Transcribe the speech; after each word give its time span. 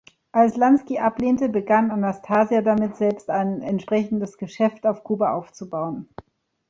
Als 0.31 0.57
Lansky 0.57 0.97
ablehnte, 0.97 1.47
begann 1.47 1.91
Anastasia 1.91 2.61
damit, 2.63 2.95
selbst 2.95 3.29
ein 3.29 3.61
entsprechendes 3.61 4.39
Geschäft 4.39 4.87
auf 4.87 5.03
Kuba 5.03 5.33
aufzubauen. 5.33 6.09